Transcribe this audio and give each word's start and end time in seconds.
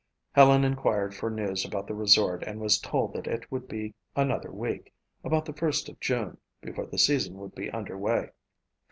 Helen 0.31 0.63
inquired 0.63 1.13
for 1.13 1.29
news 1.29 1.63
about 1.63 1.85
the 1.85 1.93
resort 1.93 2.41
and 2.41 2.59
was 2.59 2.79
told 2.79 3.13
that 3.13 3.27
it 3.27 3.51
would 3.51 3.67
be 3.67 3.93
another 4.15 4.51
week, 4.51 4.91
about 5.23 5.45
the 5.45 5.53
first 5.53 5.87
of 5.89 5.99
June, 5.99 6.39
before 6.59 6.87
the 6.87 6.97
season 6.97 7.37
would 7.37 7.53
be 7.53 7.69
under 7.69 7.95
way. 7.95 8.31